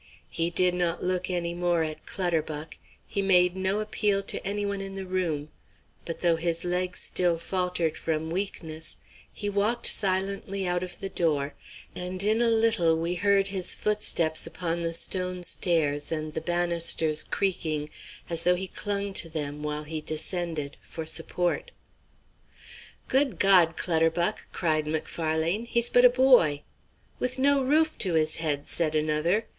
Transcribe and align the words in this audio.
He 0.31 0.49
did 0.49 0.73
not 0.73 1.03
look 1.03 1.29
any 1.29 1.53
more 1.53 1.83
at 1.83 2.07
Clutterbuck; 2.07 2.75
he 3.05 3.21
made 3.21 3.55
no 3.55 3.79
appeal 3.79 4.23
to 4.23 4.43
anyone 4.43 4.81
in 4.81 4.95
the 4.95 5.05
room; 5.05 5.49
but 6.05 6.21
though 6.21 6.37
his 6.37 6.65
legs 6.65 6.99
still 7.01 7.37
faltered 7.37 7.95
from 7.99 8.31
weakness, 8.31 8.97
he 9.31 9.47
walked 9.47 9.85
silently 9.85 10.65
out 10.67 10.81
of 10.81 10.97
the 11.01 11.09
door, 11.09 11.53
and 11.93 12.23
in 12.23 12.41
a 12.41 12.49
little 12.49 12.97
we 12.97 13.13
heard 13.13 13.49
his 13.49 13.75
footsteps 13.75 14.47
upon 14.47 14.81
the 14.81 14.91
stone 14.93 15.43
stairs 15.43 16.11
and 16.11 16.33
the 16.33 16.41
banisters 16.41 17.23
creaking, 17.23 17.87
as 18.27 18.41
though 18.43 18.55
he 18.55 18.67
clung 18.69 19.13
to 19.13 19.29
them, 19.29 19.61
while 19.61 19.83
he 19.83 20.01
descended, 20.01 20.77
for 20.81 21.05
support. 21.05 21.69
"Good 23.07 23.37
God, 23.37 23.77
Clutterbuck!" 23.77 24.51
cried 24.51 24.87
Macfarlane 24.87 25.65
"he's 25.65 25.91
but 25.91 26.05
a 26.05 26.09
boy." 26.09 26.63
"With 27.19 27.37
no 27.37 27.61
roof 27.61 27.99
to 27.99 28.15
his 28.15 28.37
head," 28.37 28.65
said 28.65 28.95
another. 28.95 29.45